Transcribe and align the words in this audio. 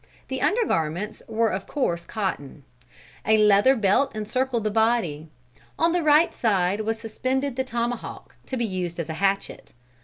The 0.29 0.41
undergarments 0.41 1.21
were 1.27 1.49
of 1.49 1.67
coarse 1.67 2.07
cotton. 2.07 2.63
A 3.23 3.37
leather 3.37 3.75
belt 3.75 4.15
encircled 4.15 4.63
the 4.63 4.71
body. 4.71 5.27
On 5.77 5.91
the 5.91 6.01
right 6.01 6.33
side 6.33 6.81
was 6.81 6.97
suspended 6.97 7.55
the 7.55 7.63
tomahawk, 7.63 8.35
to 8.47 8.57
be 8.57 8.65
used 8.65 8.97
as 8.99 9.11
a 9.11 9.21
hatchet. 9.21 9.73